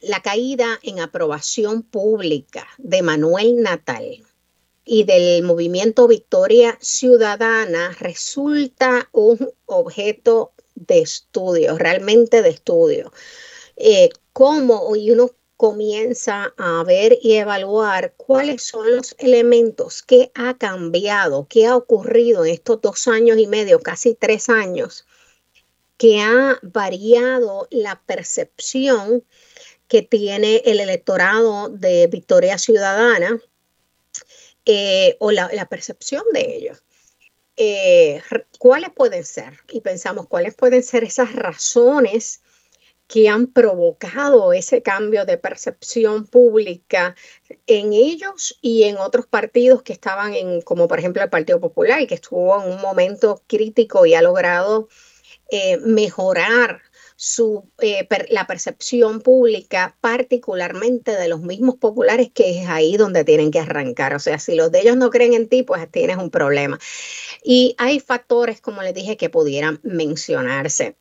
[0.00, 4.24] la caída en aprobación pública de Manuel Natal
[4.84, 13.12] y del movimiento Victoria Ciudadana resulta un objeto de estudio, realmente de estudio.
[13.76, 20.56] Eh, cómo, y uno comienza a ver y evaluar cuáles son los elementos que ha
[20.56, 25.06] cambiado, qué ha ocurrido en estos dos años y medio, casi tres años,
[25.98, 29.22] que ha variado la percepción
[29.86, 33.38] que tiene el electorado de Victoria Ciudadana
[34.64, 36.82] eh, o la, percepción de ellos.
[37.56, 38.22] Eh,
[38.58, 39.60] ¿Cuáles pueden ser?
[39.70, 42.42] Y pensamos, ¿cuáles pueden ser esas razones
[43.10, 47.16] que han provocado ese cambio de percepción pública
[47.66, 52.00] en ellos y en otros partidos que estaban en, como por ejemplo el Partido Popular,
[52.00, 54.88] y que estuvo en un momento crítico y ha logrado
[55.50, 56.82] eh, mejorar
[57.22, 63.50] su, eh, la percepción pública, particularmente de los mismos populares, que es ahí donde tienen
[63.50, 64.14] que arrancar.
[64.14, 66.78] O sea, si los de ellos no creen en ti, pues tienes un problema.
[67.44, 70.96] Y hay factores, como les dije, que pudieran mencionarse.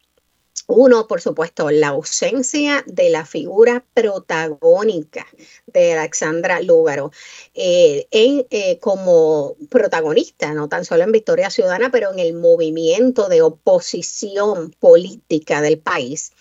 [0.72, 5.26] Uno, por supuesto, la ausencia de la figura protagónica
[5.66, 7.12] de Alexandra Lúgaro
[7.56, 13.42] eh, eh, como protagonista, no tan solo en Victoria Ciudadana, pero en el movimiento de
[13.42, 16.34] oposición política del país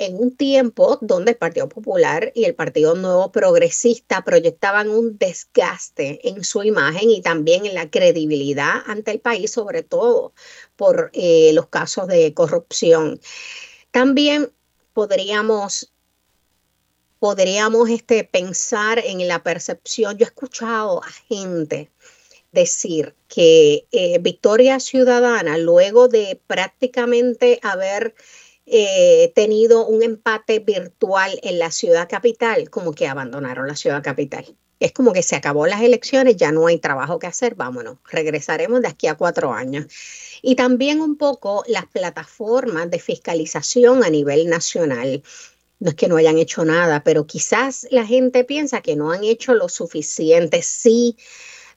[0.00, 6.26] en un tiempo donde el Partido Popular y el Partido Nuevo Progresista proyectaban un desgaste
[6.26, 10.32] en su imagen y también en la credibilidad ante el país, sobre todo
[10.76, 13.20] por eh, los casos de corrupción.
[13.90, 14.50] También
[14.94, 15.92] podríamos
[17.18, 20.16] podríamos este, pensar en la percepción.
[20.16, 21.90] Yo he escuchado a gente
[22.52, 28.14] decir que eh, Victoria Ciudadana, luego de prácticamente haber
[28.72, 34.56] eh, tenido un empate virtual en la ciudad capital, como que abandonaron la ciudad capital.
[34.78, 38.80] Es como que se acabó las elecciones, ya no hay trabajo que hacer, vámonos, regresaremos
[38.80, 39.86] de aquí a cuatro años.
[40.40, 45.22] Y también un poco las plataformas de fiscalización a nivel nacional
[45.80, 49.24] no es que no hayan hecho nada, pero quizás la gente piensa que no han
[49.24, 50.62] hecho lo suficiente.
[50.62, 51.16] Sí,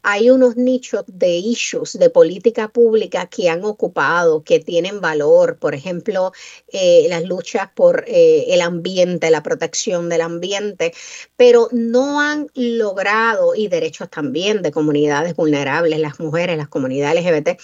[0.03, 5.73] hay unos nichos de issues de política pública que han ocupado, que tienen valor, por
[5.73, 6.33] ejemplo,
[6.67, 10.93] eh, las luchas por eh, el ambiente, la protección del ambiente,
[11.37, 17.59] pero no han logrado, y derechos también de comunidades vulnerables, las mujeres, las comunidades LGBT,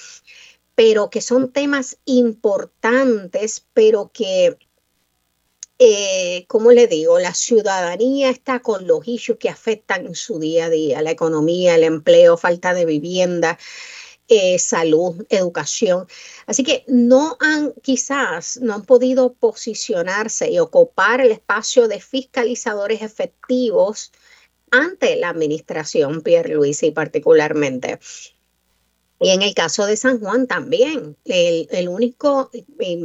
[0.76, 4.58] pero que son temas importantes, pero que
[5.80, 10.70] eh, como le digo, la ciudadanía está con los issues que afectan su día a
[10.70, 13.58] día, la economía, el empleo, falta de vivienda,
[14.28, 16.06] eh, salud, educación.
[16.46, 23.02] Así que no han, quizás, no han podido posicionarse y ocupar el espacio de fiscalizadores
[23.02, 24.12] efectivos
[24.72, 28.00] ante la administración Pierre y particularmente.
[29.20, 32.50] Y en el caso de San Juan también, el, único,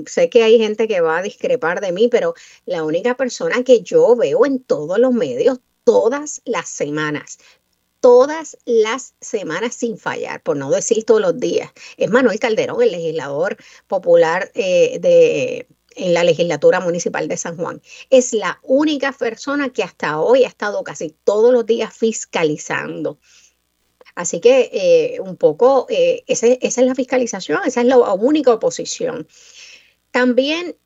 [0.06, 2.34] sé que hay gente que va a discrepar de mí, pero
[2.66, 7.38] la única persona que yo veo en todos los medios todas las semanas,
[8.00, 12.92] todas las semanas sin fallar, por no decir todos los días, es Manuel Calderón, el
[12.92, 13.56] legislador
[13.88, 17.82] popular eh, de, en la legislatura municipal de San Juan.
[18.10, 23.18] Es la única persona que hasta hoy ha estado casi todos los días fiscalizando
[24.14, 29.26] Así que eh, un poco eh, esa es la fiscalización, esa es la única oposición.
[30.10, 30.76] También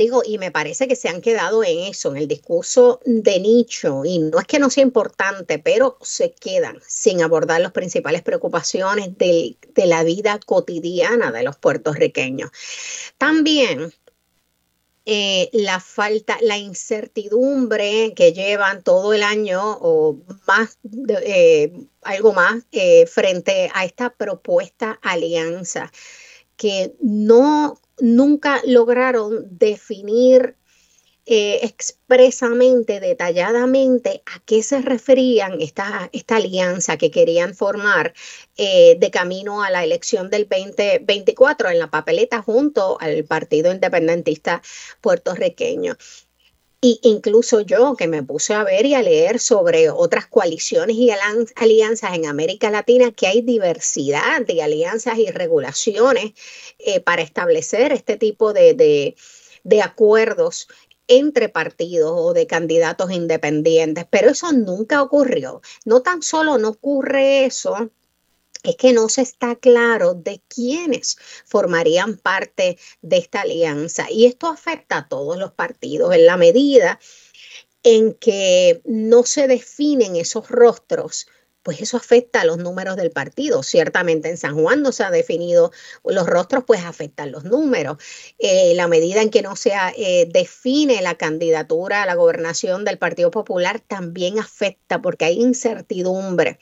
[0.00, 4.02] digo, y me parece que se han quedado en eso, en el discurso de nicho,
[4.04, 9.18] y no es que no sea importante, pero se quedan sin abordar las principales preocupaciones
[9.18, 12.50] de, de la vida cotidiana de los puertorriqueños.
[13.18, 13.92] También
[15.12, 20.78] eh, la falta, la incertidumbre que llevan todo el año o más,
[21.24, 25.90] eh, algo más, eh, frente a esta propuesta alianza,
[26.56, 30.54] que no, nunca lograron definir
[31.26, 38.14] eh, expresamente, detalladamente, a qué se referían esta, esta alianza que querían formar
[38.56, 44.62] eh, de camino a la elección del 2024 en la papeleta junto al Partido Independentista
[45.00, 45.96] puertorriqueño.
[46.82, 51.10] Y incluso yo que me puse a ver y a leer sobre otras coaliciones y
[51.10, 56.32] alianzas en América Latina, que hay diversidad de alianzas y regulaciones
[56.78, 59.14] eh, para establecer este tipo de, de,
[59.62, 60.68] de acuerdos
[61.10, 65.60] entre partidos o de candidatos independientes, pero eso nunca ocurrió.
[65.84, 67.90] No tan solo no ocurre eso,
[68.62, 74.06] es que no se está claro de quiénes formarían parte de esta alianza.
[74.08, 77.00] Y esto afecta a todos los partidos en la medida
[77.82, 81.26] en que no se definen esos rostros
[81.62, 83.62] pues eso afecta a los números del partido.
[83.62, 85.72] Ciertamente en San Juan no se ha definido
[86.04, 87.98] los rostros, pues afectan los números.
[88.38, 92.98] Eh, la medida en que no se eh, define la candidatura a la gobernación del
[92.98, 96.58] Partido Popular también afecta porque hay incertidumbre.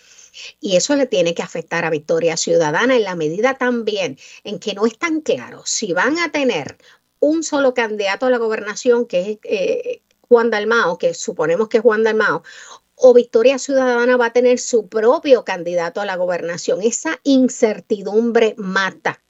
[0.60, 4.74] Y eso le tiene que afectar a Victoria Ciudadana en la medida también en que
[4.74, 6.76] no es tan claro si van a tener
[7.20, 11.82] un solo candidato a la gobernación, que es eh, Juan Dalmao, que suponemos que es
[11.82, 12.42] Juan Dalmao,
[13.00, 16.82] o Victoria Ciudadana va a tener su propio candidato a la gobernación.
[16.82, 19.22] Esa incertidumbre mata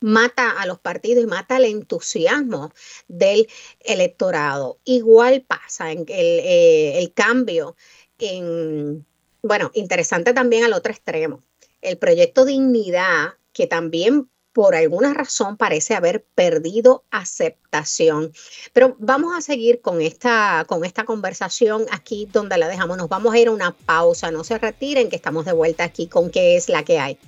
[0.00, 2.72] mata a los partidos y mata el entusiasmo
[3.08, 3.48] del
[3.80, 4.78] electorado.
[4.84, 7.76] Igual pasa en el, eh, el cambio
[8.18, 9.06] en,
[9.42, 11.42] bueno, interesante también al otro extremo.
[11.82, 18.32] El proyecto Dignidad, que también por alguna razón parece haber perdido aceptación.
[18.72, 22.96] Pero vamos a seguir con esta, con esta conversación aquí donde la dejamos.
[22.96, 24.30] Nos vamos a ir a una pausa.
[24.30, 27.18] No se retiren, que estamos de vuelta aquí con qué es la que hay.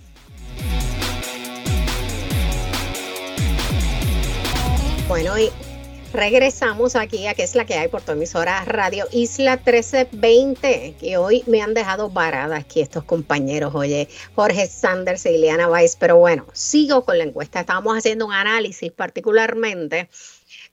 [5.07, 5.51] Bueno, y
[6.13, 11.19] Regresamos aquí a que es la que hay por tu emisora Radio Isla 1320, que
[11.19, 16.17] hoy me han dejado varada aquí estos compañeros, oye, Jorge Sanders y Ileana Weiss, pero
[16.17, 17.61] bueno, sigo con la encuesta.
[17.61, 20.09] Estábamos haciendo un análisis particularmente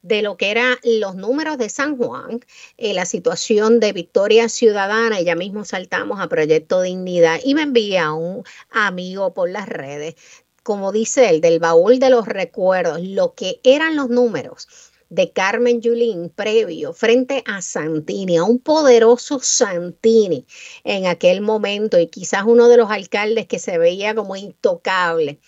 [0.02, 2.40] de lo que eran los números de San Juan,
[2.78, 7.64] eh, la situación de Victoria Ciudadana, y ya mismo saltamos a Proyecto Dignidad, y me
[7.64, 10.16] envía un amigo por las redes,
[10.64, 14.70] como dice él, del baúl de los recuerdos, lo que eran los números
[15.10, 20.46] de Carmen Yulín previo frente a Santini, a un poderoso Santini
[20.84, 25.40] en aquel momento y quizás uno de los alcaldes que se veía como intocable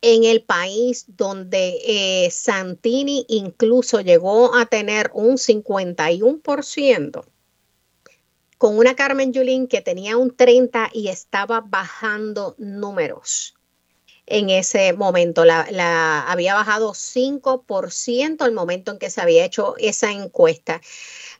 [0.00, 7.24] en el país donde eh, Santini incluso llegó a tener un 51%
[8.58, 13.54] con una Carmen Yulín que tenía un 30 y estaba bajando números
[14.26, 15.44] en ese momento.
[15.44, 20.80] La, había bajado 5% al momento en que se había hecho esa encuesta.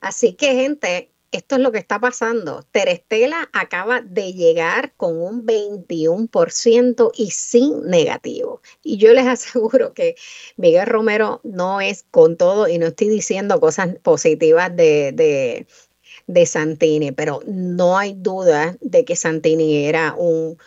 [0.00, 2.62] Así que, gente, esto es lo que está pasando.
[2.72, 8.60] Terestela acaba de llegar con un 21% y sin negativo.
[8.82, 10.14] Y yo les aseguro que
[10.56, 15.66] Miguel Romero no es con todo, y no estoy diciendo cosas positivas de, de,
[16.26, 20.58] de Santini, pero no hay duda de que Santini era un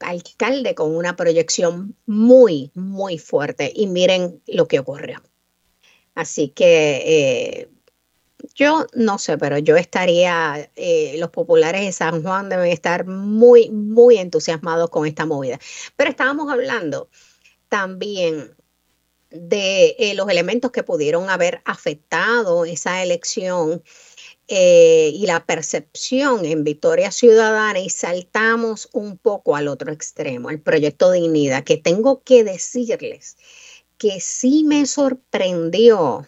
[0.00, 3.72] alcalde con una proyección muy, muy fuerte.
[3.74, 5.22] Y miren lo que ocurrió.
[6.14, 7.68] Así que eh,
[8.54, 13.70] yo no sé, pero yo estaría, eh, los populares de San Juan deben estar muy,
[13.70, 15.58] muy entusiasmados con esta movida.
[15.96, 17.08] Pero estábamos hablando
[17.68, 18.54] también
[19.30, 23.82] de eh, los elementos que pudieron haber afectado esa elección
[24.48, 30.60] eh, y la percepción en Victoria Ciudadana y saltamos un poco al otro extremo, al
[30.60, 33.36] proyecto Dignidad, que tengo que decirles
[33.96, 36.26] que sí me sorprendió,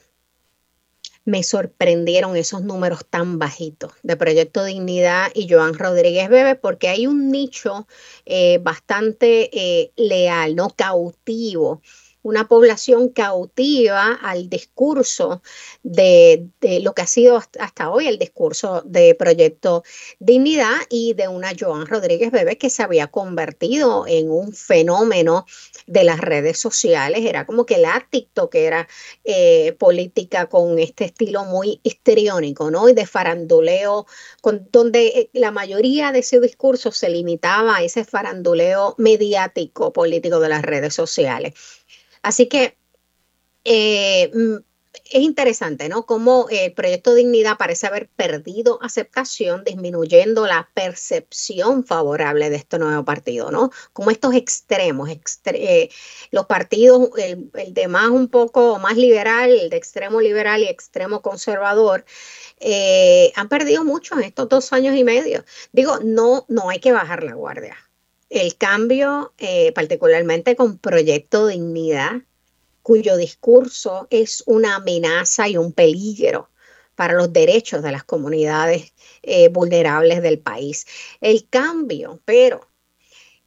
[1.26, 7.06] me sorprendieron esos números tan bajitos de Proyecto Dignidad y Joan Rodríguez Bebe, porque hay
[7.06, 7.86] un nicho
[8.24, 11.82] eh, bastante eh, leal, no cautivo
[12.26, 15.42] una población cautiva al discurso
[15.84, 16.48] de,
[16.82, 19.84] lo que ha sido hasta hoy el discurso de Proyecto
[20.18, 25.46] Dignidad y de una Joan Rodríguez Bebé que se había convertido en un fenómeno
[25.86, 27.24] de las redes sociales.
[27.24, 28.52] Era como que la TikTok
[29.22, 32.88] eh, política con este estilo muy histriónico, ¿no?
[32.88, 34.06] Y de faranduleo,
[34.40, 40.40] con, donde eh, la mayoría de ese discurso se limitaba a ese faranduleo mediático político
[40.40, 41.54] de las redes sociales.
[42.26, 42.76] Así que
[43.62, 44.56] eh, mm,
[45.12, 46.06] es interesante, ¿no?
[46.06, 53.04] Cómo el proyecto Dignidad parece haber perdido aceptación, disminuyendo la percepción favorable de este nuevo
[53.04, 53.70] partido, ¿no?
[53.92, 55.08] Como estos extremos,
[55.52, 55.88] eh,
[56.32, 61.22] los partidos, el, de más un poco más liberal, el de extremo liberal y extremo
[61.22, 62.04] conservador,
[62.58, 65.44] eh, han perdido mucho en estos dos años y medio.
[65.70, 67.76] Digo, no, no hay que bajar la guardia
[68.28, 72.22] el cambio, eh, particularmente con Proyecto Dignidad,
[72.82, 76.50] cuyo discurso es una amenaza y un peligro
[76.94, 80.86] para los derechos de las comunidades eh, vulnerables del país.
[81.20, 82.68] El cambio, pero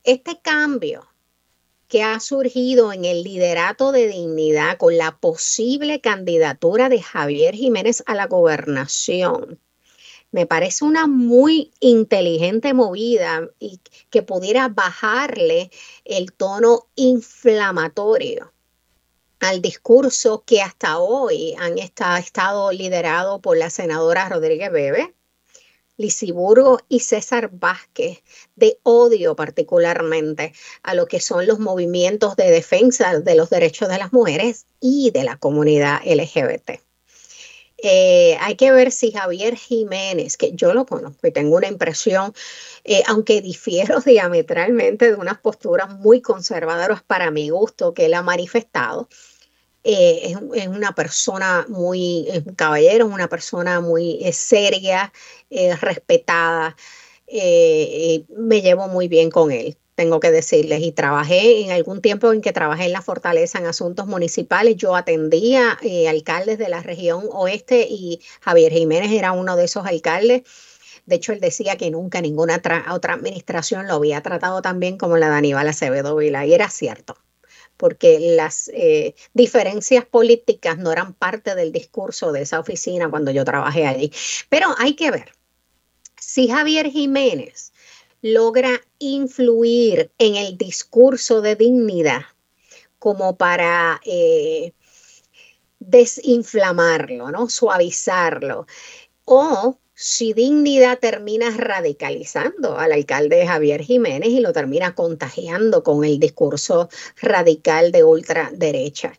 [0.03, 1.07] este cambio
[1.87, 8.03] que ha surgido en el liderato de dignidad con la posible candidatura de Javier Jiménez
[8.05, 9.59] a la gobernación,
[10.31, 15.71] me parece una muy inteligente movida y que pudiera bajarle
[16.05, 18.53] el tono inflamatorio
[19.39, 25.15] al discurso que hasta hoy han estado liderado por la senadora Rodríguez Bebe,
[25.97, 28.23] Lisiburgo y César Vázquez,
[28.55, 30.53] de odio particularmente
[30.83, 35.11] a lo que son los movimientos de defensa de los derechos de las mujeres y
[35.11, 36.88] de la comunidad LGBT.
[37.81, 42.33] Eh, hay que ver si Javier Jiménez, que yo lo conozco y tengo una impresión,
[42.83, 48.23] eh, aunque difiero diametralmente de unas posturas muy conservadoras para mi gusto que él ha
[48.23, 49.07] manifestado,
[49.83, 55.13] eh, es, una persona muy, un caballero, es una persona muy seria,
[55.81, 56.75] respetada,
[57.31, 62.39] me llevo muy bien con él tengo que decirles, y trabajé en algún tiempo en
[62.39, 67.25] que trabajé en la fortaleza en asuntos municipales, yo atendía eh, alcaldes de la región
[67.33, 70.43] oeste y Javier Jiménez era uno de esos alcaldes.
[71.05, 75.17] De hecho, él decía que nunca ninguna otra administración lo había tratado tan bien como
[75.17, 77.17] la de Aníbal Acevedo Vila, y era cierto
[77.75, 83.43] porque las eh, diferencias políticas no eran parte del discurso de esa oficina cuando yo
[83.43, 84.13] trabajé allí.
[84.47, 85.33] Pero hay que ver,
[86.17, 87.73] si Javier Jiménez
[88.21, 92.21] logra influir en el discurso de dignidad
[92.99, 94.73] como para eh,
[95.79, 97.49] desinflamarlo, ¿no?
[97.49, 98.67] suavizarlo.
[99.25, 106.19] O si dignidad termina radicalizando al alcalde Javier Jiménez y lo termina contagiando con el
[106.19, 106.89] discurso
[107.21, 109.13] radical de ultraderecha.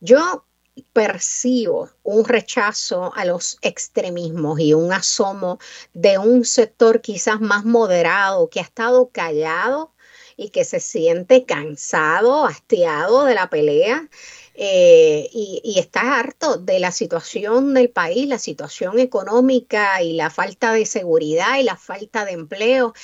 [0.00, 0.44] Yo
[0.92, 5.58] percibo un rechazo a los extremismos y un asomo
[5.92, 9.92] de un sector quizás más moderado que ha estado callado
[10.36, 14.08] y que se siente cansado, hastiado de la pelea
[14.54, 20.72] eh, y, está harto de la situación del país, la situación económica y la falta
[20.72, 22.94] de seguridad y la falta de empleo.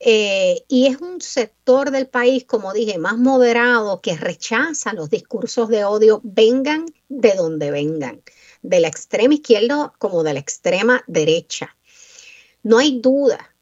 [0.00, 5.68] Eh, y es un sector del país, como dije, más moderado que rechaza los discursos
[5.68, 8.22] de odio, vengan de donde vengan,
[8.62, 11.76] de la extrema izquierda como de la extrema derecha.
[12.62, 13.55] No hay duda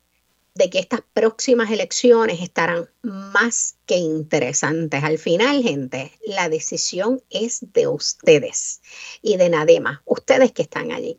[0.55, 5.03] de que estas próximas elecciones estarán más que interesantes.
[5.03, 8.81] Al final, gente, la decisión es de ustedes
[9.21, 11.19] y de nadie más, ustedes que están allí.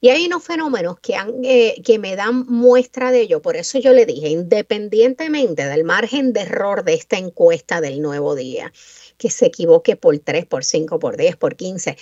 [0.00, 3.40] Y hay unos fenómenos que, han, eh, que me dan muestra de ello.
[3.40, 8.34] Por eso yo le dije, independientemente del margen de error de esta encuesta del nuevo
[8.34, 8.72] día,
[9.16, 11.96] que se equivoque por 3, por 5, por 10, por 15,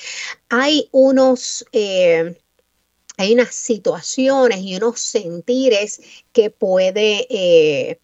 [0.49, 1.67] hay unos...
[1.73, 2.39] Eh,
[3.21, 6.01] hay unas situaciones y unos sentires
[6.33, 8.01] que puede eh,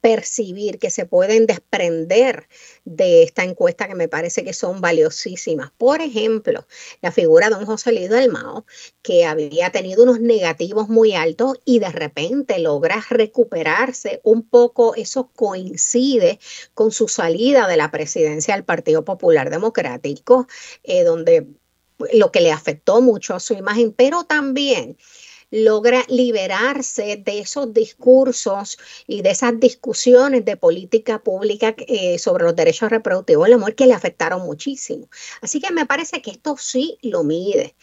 [0.00, 2.48] percibir, que se pueden desprender
[2.84, 5.72] de esta encuesta que me parece que son valiosísimas.
[5.76, 6.66] Por ejemplo,
[7.02, 8.64] la figura de don José Luis Mao,
[9.02, 15.30] que había tenido unos negativos muy altos y de repente logra recuperarse un poco, eso
[15.34, 16.38] coincide
[16.74, 20.46] con su salida de la presidencia del Partido Popular Democrático,
[20.84, 21.46] eh, donde
[22.12, 24.96] lo que le afectó mucho a su imagen, pero también
[25.50, 32.54] logra liberarse de esos discursos y de esas discusiones de política pública eh, sobre los
[32.54, 35.08] derechos reproductivos del amor que le afectaron muchísimo.
[35.40, 37.74] Así que me parece que esto sí lo mide.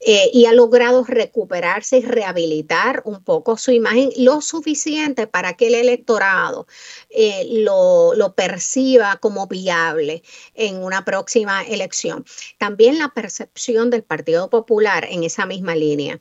[0.00, 5.66] Eh, y ha logrado recuperarse y rehabilitar un poco su imagen lo suficiente para que
[5.66, 6.66] el electorado
[7.10, 10.22] eh, lo, lo, perciba como viable
[10.54, 12.24] en una próxima elección.
[12.58, 16.20] También la percepción del Partido Popular en esa misma línea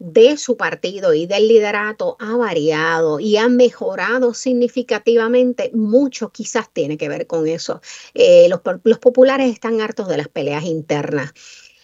[0.00, 5.70] de su partido y del liderato ha variado y ha mejorado significativamente.
[5.74, 7.82] Mucho quizás tiene que ver con eso.
[8.14, 11.34] Eh, los, los populares están hartos de las peleas internas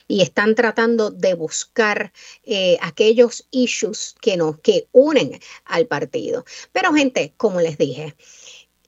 [0.08, 2.12] y están tratando de buscar
[2.44, 6.44] eh, aquellos issues que nos que unen al partido.
[6.72, 8.14] Pero gente, como les dije,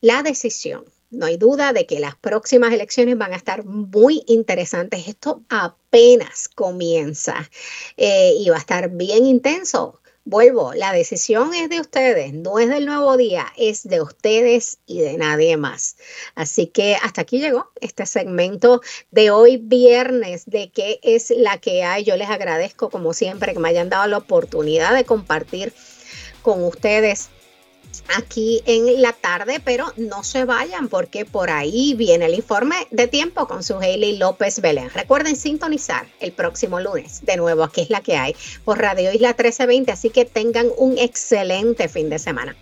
[0.01, 5.09] la decisión no hay duda de que las próximas elecciones van a estar muy interesantes.
[5.09, 7.51] Esto apenas comienza
[7.97, 10.01] eh, y va a estar bien intenso.
[10.31, 15.01] Vuelvo, la decisión es de ustedes, no es del nuevo día, es de ustedes y
[15.01, 15.97] de nadie más.
[16.35, 21.83] Así que hasta aquí llegó este segmento de hoy viernes de qué es la que
[21.83, 22.05] hay.
[22.05, 25.73] Yo les agradezco como siempre que me hayan dado la oportunidad de compartir
[26.43, 27.31] con ustedes
[28.17, 33.07] aquí en la tarde, pero no se vayan porque por ahí viene el informe de
[33.07, 34.91] tiempo con su Hailey López Belén.
[34.91, 37.25] Recuerden sintonizar el próximo lunes.
[37.25, 38.35] De nuevo, aquí es la que hay
[38.65, 42.57] por Radio Isla 1320, así que tengan un excelente fin de semana.